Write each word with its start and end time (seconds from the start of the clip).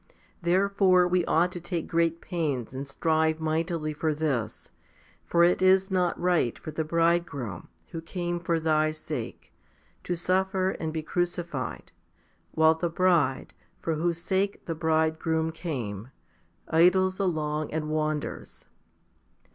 Therefore 0.41 1.07
we 1.07 1.23
ought 1.25 1.51
to 1.51 1.61
take 1.61 1.87
great 1.87 2.21
pains 2.21 2.73
and 2.73 2.87
strive 2.87 3.39
mightily 3.39 3.93
for 3.93 4.15
this; 4.15 4.71
for 5.27 5.43
it 5.43 5.61
is 5.61 5.91
not 5.91 6.19
right 6.19 6.57
for 6.57 6.71
the 6.71 6.83
Bridegroom, 6.83 7.67
who 7.89 8.01
came 8.01 8.39
for 8.39 8.59
thy 8.59 8.89
sake, 8.89 9.53
to 10.03 10.15
suffer 10.15 10.71
and 10.71 10.91
be 10.91 11.03
crucified, 11.03 11.91
while 12.49 12.73
the 12.73 12.89
bride, 12.89 13.53
for 13.79 13.93
whose 13.93 14.19
sake 14.19 14.65
the 14.65 14.73
Bridegroom 14.73 15.51
came, 15.51 16.09
idles 16.71 17.19
along 17.19 17.71
and 17.71 17.87
wanders. 17.87 18.65